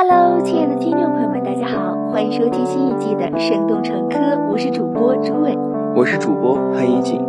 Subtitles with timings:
[0.00, 4.16] Hello，亲爱的听众朋友们，大家好，欢迎收听新一季的《生动成科》，
[4.48, 5.58] 我是主播朱伟，
[5.96, 7.20] 我是主播潘一锦。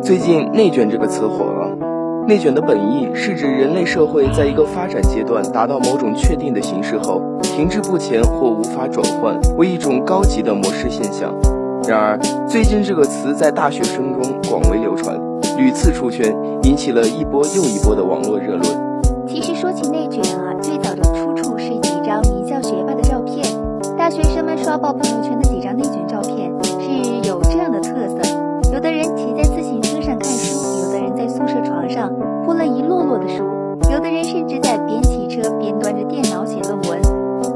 [0.00, 11.34] 最近“内卷”这个词火了，内卷的本意是指人类社会在一个发展阶段达到某种确定的形式后，停滞不前或无法转换为一种高级的模式现象。
[11.88, 12.16] 然而，
[12.46, 15.18] 最近这个词在大学生中广为流传，
[15.58, 18.86] 屡次出圈，引起了一波又一波的网络热论。
[19.26, 21.45] 其实说起内卷啊，最早的出处
[24.06, 32.12] 大学生们刷爆朋友圈的几张内卷照片是有这样的特色：有的人骑在自行车上看书，有的人在宿舍床上
[32.44, 33.42] 铺了一摞摞的书，
[33.90, 37.02] 有的人甚至在边骑车边端着电脑写论文。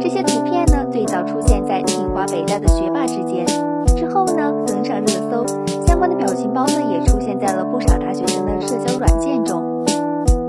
[0.01, 3.47] 这些图片呢，最早出现在清华北大的学霸之间，
[3.95, 5.47] 之后呢，登上热搜，
[5.87, 9.63] 相关的表情包呢，也出现在了不少大学生的社交软件中。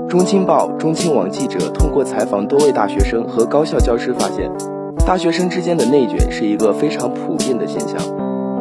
[0.08, 4.50] 中青报、中青网记者通过采访多位大学生和高校教师发现，
[5.04, 8.00] 大学生之间的内卷是一个非常普遍的现象。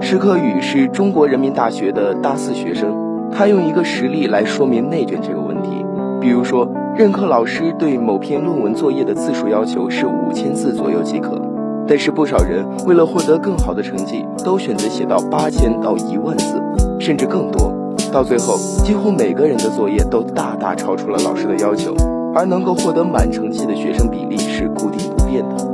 [0.02, 5.86] 石可宇是中国人民大学的大四学生，他用一个实例来说明内卷这个问题。
[6.20, 11.40] 比如说，任课老师对某篇论文作业的字数要求是五千字左右即可，
[11.88, 16.62] 但是不少人为了获得更好的成绩，都选择写到八千到一万字，
[17.00, 17.72] 甚至更多。
[18.12, 21.96] 到最后，几乎每个人的作业都大大超出了老师的要求，
[22.34, 25.71] 而能够获得满成绩的学生比例是固定不变的。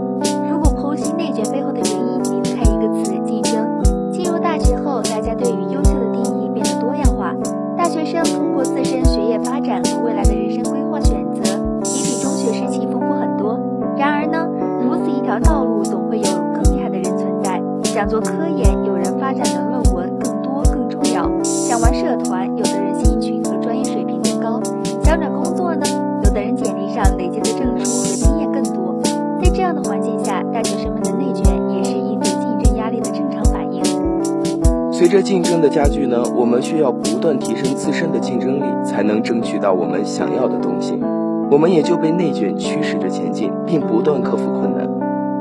[34.98, 41.00] 随着竞争的加剧呢，我们需要不断提升自身的竞争力，才能争取到我们想要的东西。
[41.52, 44.90] 我们也就被内卷驱使着前进，并不断克服困难。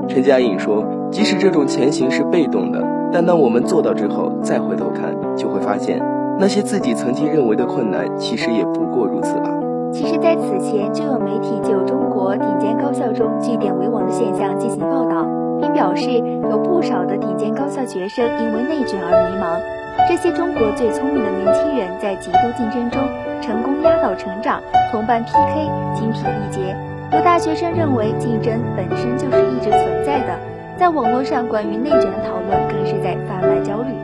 [0.09, 6.03] 陈佳颖说：“即使这种前行是被动的，但当我们做到之后，再回头看，就会发现
[6.39, 9.49] 那些自己曾经认为的困难，其实也不过如此吧。”
[9.91, 15.27] 其实，在此前就有媒体就中国顶尖高校中据点为王的现象进行报道，
[15.61, 16.11] 并表示
[16.51, 19.61] 有不少的顶尖高校学生因为内卷而迷茫。
[20.09, 23.01] 这些中国最聪明的年轻人在极度竞争中
[23.41, 24.63] 成功压倒成长，
[24.93, 26.77] 同伴 PK 精疲力竭。
[27.13, 30.39] 有大学生认为竞争本身就是一直存在的，
[30.79, 33.95] 在网络上关于内卷的讨论更是在贩卖焦虑。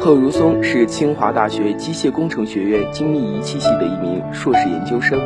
[0.00, 5.20] 贺如松是清华大学机械工程学院精密仪器系的一名硕士研究生，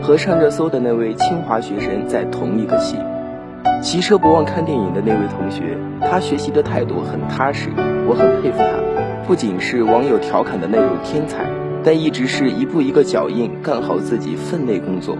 [0.00, 2.96] 和上热搜的那位清华学生在同一个系。
[3.82, 7.70] 骑车不忘看电影的那位同学，他学习的态度很踏实，
[8.08, 9.26] 我很佩服他。
[9.26, 11.44] 不仅是网友调侃的那种天才，
[11.84, 15.16] 但一直是一步一个脚印干好自己分内工作。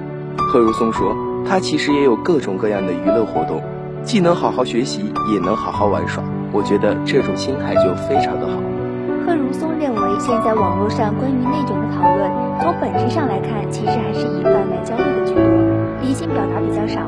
[0.53, 1.15] 贺如松说，
[1.49, 3.63] 他其实也有各种各样的娱乐活动，
[4.03, 6.23] 既能好好学习，也能好好玩耍。
[6.53, 8.55] 我觉得这种心态就非常的好。
[9.27, 12.31] 贺如松认为，现在网络上关于内卷的讨论，
[12.61, 15.43] 从本质上来看，其实还是以贩卖焦虑的居多，
[16.03, 17.01] 理性表达比较少。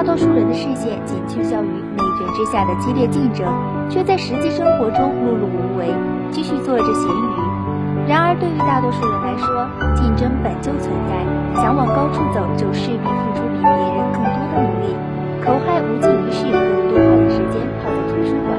[0.00, 3.46] 大多数人的视线仅聚焦于内卷之下的激烈竞争，
[3.90, 5.92] 却在实际生活中碌碌无为，
[6.30, 8.08] 继续做着咸鱼。
[8.08, 14.96] 然而，对于大多数人来说，竞争本就存在，想往高处走，就势必付出比别人更多的努力。
[15.44, 18.56] 口嗨无济于事，多花点时间泡在图书馆。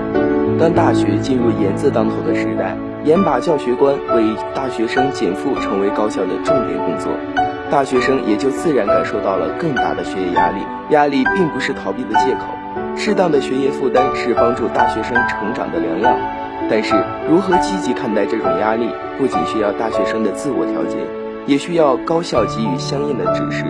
[0.59, 7.11] 当大学进入言字当头的时代，严把教学观为大学生减负成为高校的重点工作，
[7.71, 10.61] 大学生也就自然感受到了更大的学业压力。
[10.89, 12.41] 压力并不是逃避的借口，
[12.97, 16.13] 适当的学业负担是帮助大学生成长的良药。
[16.69, 16.93] 但是，
[17.29, 20.97] 如何积极看待这种压力，不仅需要大学生的自我调节，
[21.45, 23.63] 也需要高校给予相应的指示。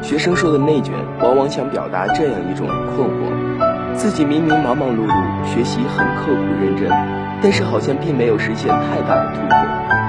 [0.00, 2.66] 学生说的内卷，往往想表达这样一种
[2.96, 6.88] 困惑：自己明明忙忙碌碌，学习很刻苦认真，
[7.42, 9.56] 但是好像并没有实现太大的突破，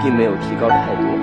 [0.02, 1.19] 并没有提高太多。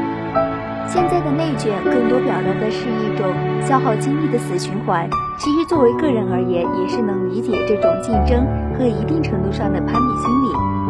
[0.89, 3.27] 现在的内卷更多表达的是一种
[3.67, 5.09] 消耗精力的死循环。
[5.39, 8.47] 其实，作为个人而言，也是能理解这种竞争
[8.79, 10.49] 和一定程度上的攀比心理。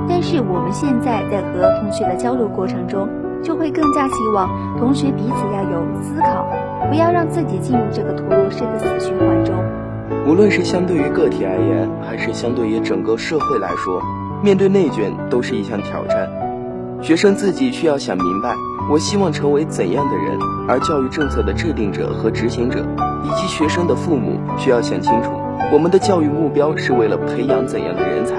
[0.08, 3.08] 但是，我们现在在和同学的交流过程中，
[3.42, 4.48] 就会更加希望
[4.78, 6.46] 同学彼此要有思考，
[6.88, 9.54] 不要让自己进入这个陀螺式的死循环中。
[10.26, 14.00] 无论是相对于个体而言，还是相对于整个社会来说，
[14.42, 16.28] 面对内卷都是一项挑战。
[17.00, 18.54] 学生自己需要想明白。
[18.88, 20.38] 我希望成为怎样的人？
[20.68, 22.86] 而教育政策的制定者和执行者，
[23.24, 25.30] 以及学生的父母需要想清楚，
[25.72, 28.36] 我们的教育目标是为了培养怎样的人才？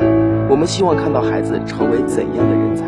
[0.50, 2.86] 我们希望看到孩子成为怎样的人才？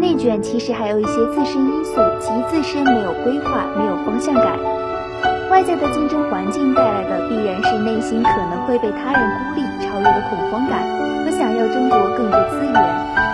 [0.00, 4.58] 内卷其实还有一些自身因素，即自身没有规划、没有方向感。
[5.50, 10.80] 外在的竞争环境带来的必然是内心可能会被他人孤立、超越的恐慌感
[11.24, 12.72] 和想要争夺更多资源、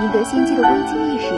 [0.00, 1.32] 赢得先机的危机意识。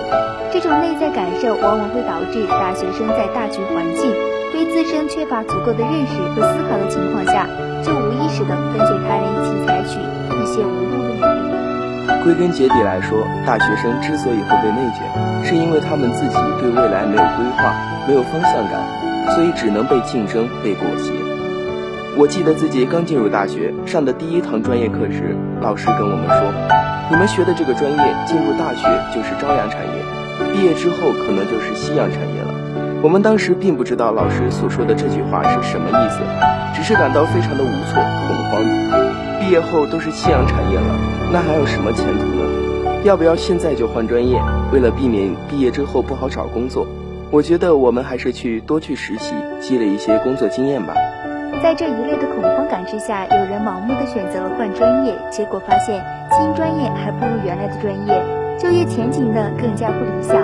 [0.52, 4.12] 这种内在感受往往会导致大学生在大局环境
[4.52, 7.46] 对自身缺乏足够的认识和思考的情况下，
[7.82, 12.24] 就无意识地跟随他人一起采取一些无用的努力。
[12.24, 17.72] 归根结底来说，大学生之所以会被内卷，是因为他们自己对未来没有规划、
[18.08, 21.12] 没有方向感，所以只能被竞争、被裹挟。
[22.18, 26.52] 我记得自己刚进入大学上的第一堂专业课时，老师跟我们说
[27.10, 32.54] ：“你们学的这个专业，进入大学就是朝阳产业，毕业之后可能就是夕阳产业了。”
[33.02, 36.20] 我们当时并不知道老师所说的这句话是什么意思，
[36.72, 38.62] 只是感到非常的无措、恐慌。
[39.40, 40.94] 毕业后都是夕阳产业了。
[41.32, 43.02] 那还有什么前途呢？
[43.02, 44.40] 要不要现在就换专业？
[44.72, 46.86] 为了避免毕业之后不好找工作，
[47.32, 50.94] 我觉得我们还是去多去实习，积累一些工作经验吧。
[51.62, 56.02] 在这一类的恐慌感之下，有人盲目的选择了换专业，结果发现
[56.32, 58.22] 新专业还不如原来的专业，
[58.58, 60.36] 就业前景呢更加不理想。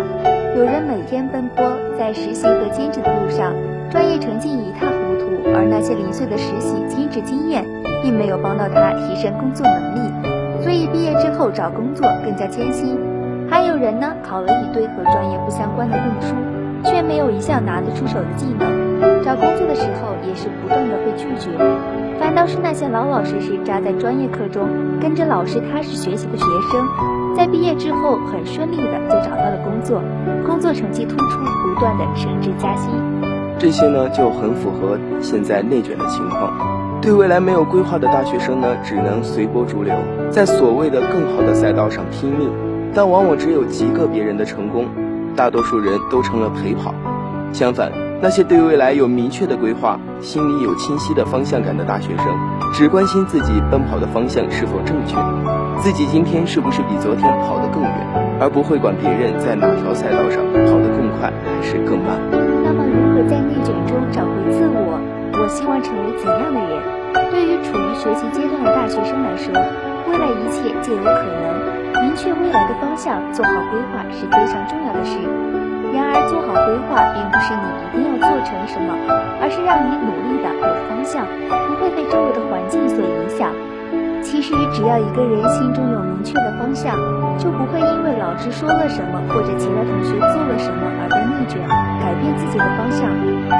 [0.55, 1.65] 有人每天奔波
[1.99, 3.55] 在实习和兼职的路上，
[3.91, 7.65] 专业成绩一塌糊涂，而那些零碎的实习兼职经验，
[8.03, 10.63] 并没有帮到他提升工作能力。
[10.63, 12.99] 所以毕业之后找工作更加艰辛，
[13.51, 16.35] 还有人呢考了一堆和专业不相关的证书，
[16.85, 18.69] 却没有一项拿得出手的技能，
[19.27, 21.51] 找工作的时候也是不断的被拒绝。
[22.17, 24.69] 反倒是那些老老实实扎在专业课中，
[25.03, 26.87] 跟着老师踏实学习的学生，
[27.37, 30.01] 在毕业之后很顺利的就找到了工作，
[30.47, 32.89] 工作成绩突出，不断的升职加薪。
[33.59, 36.53] 这些呢就很符合现在内卷的情况。
[37.03, 39.93] 对未来没有规划的大学生呢，只能随波逐流，
[40.31, 42.49] 在所谓的更好的赛道上拼命，
[42.95, 44.87] 但往往只有极个别人的成功，
[45.35, 46.95] 大多数人都成了陪跑。
[47.53, 47.91] 相反，
[48.23, 52.27] 那些对未来有明确的规划、心里有清晰的方向感的大学生，
[52.73, 55.17] 只关心自己奔跑的方向是否正确，
[55.81, 57.93] 自己今天是不是比昨天跑得更远，
[58.41, 62.17] 而不会管别人在哪条赛道上跑得更快还是更慢。
[62.65, 64.99] 那么，如何在内卷中找回自我？
[65.37, 66.83] 我希望成为怎样的人？
[67.31, 69.53] 对于处于学习阶段的大学生来说，
[70.09, 72.03] 未来一切皆有可能。
[72.03, 75.17] 明确未来的方向，做好规划是非常重要的事。
[75.93, 78.95] 然而，做好规划并不是你一定要做成什么，
[79.41, 81.27] 而是让你努力的有方向，
[81.69, 83.51] 不会被周围的环境所影响。
[84.23, 86.97] 其实，只要一个人心中有明确的方向，
[87.39, 91.63] 就不会因为老师说了什么或者其他同学做了什么而被内卷，
[92.03, 93.07] 改变自己的方向。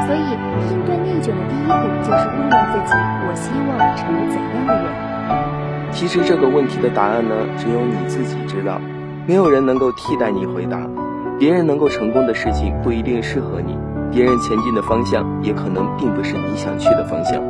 [0.07, 0.27] 所以，
[0.75, 4.85] 应对内卷的第一步就是问问自己：我希望成为怎样的人？
[5.93, 8.81] 其实，这个问题的答案呢，只有你自己知道，
[9.25, 10.79] 没有人能够替代你回答。
[11.39, 13.77] 别人能够成功的事情不一定适合你，
[14.11, 17.43] 别人前进的方向也可能并不是你想去的方向。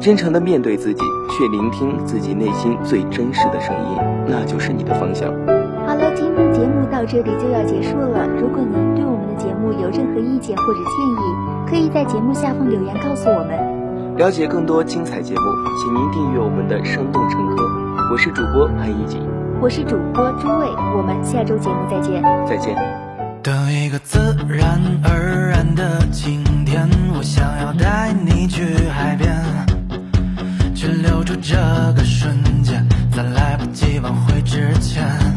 [0.00, 5.30] 真诚的面对自己，去聆听自己内心最真实的声音，那就是你的方向。
[5.86, 8.26] 好了，今天的节目到这里就要结束了。
[8.40, 14.16] 如果您对我们的节目有任何意见或者建议，可以在节目下方留言告诉我们。
[14.16, 15.42] 了解更多精彩节目，
[15.78, 17.62] 请您订阅我们的《生动成歌》。
[18.12, 19.20] 我是主播潘一锦，
[19.60, 20.66] 我是主播朱卫，
[20.96, 22.22] 我们下周节目再见。
[22.44, 23.09] 再见。
[23.42, 29.34] 等一个自然而然的晴天，我想要带你去海边。
[30.74, 31.56] 去留住这
[31.96, 35.29] 个瞬间，在来不及挽回之前。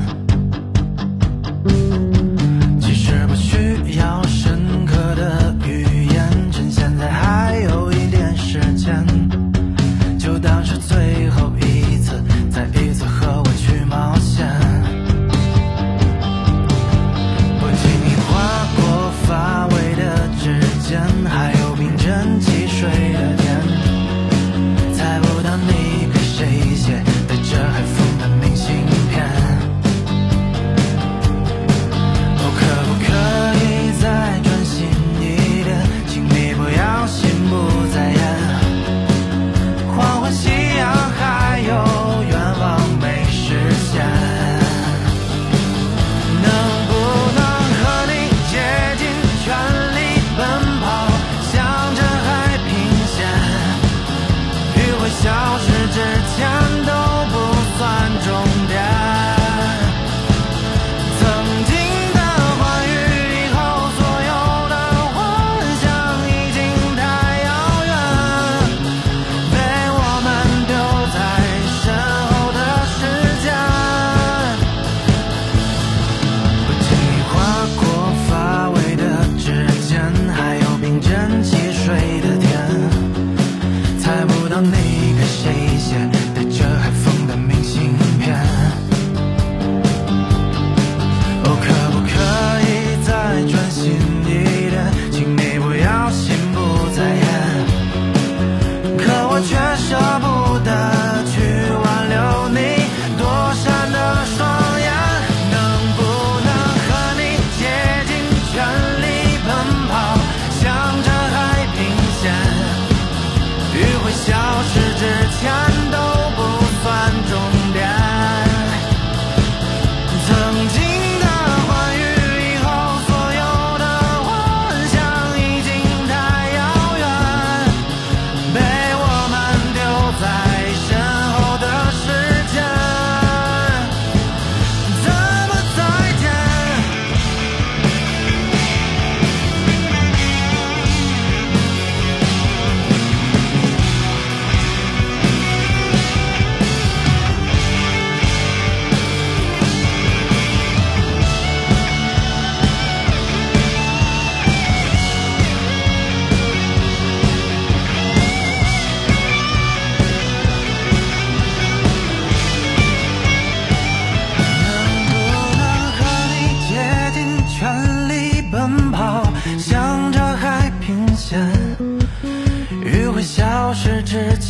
[85.73, 86.22] 谁写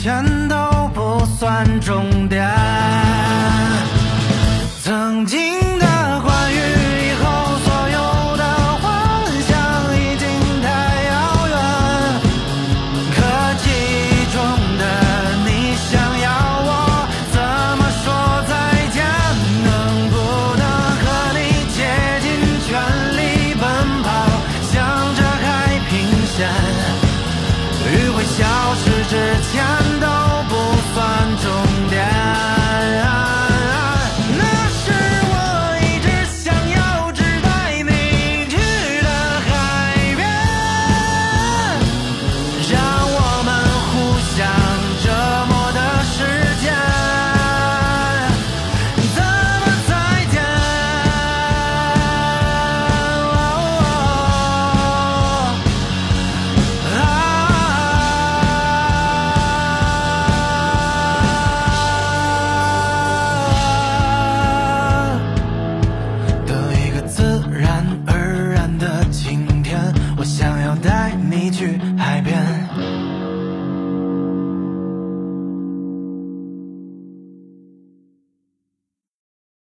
[0.03, 0.42] 괜찮나?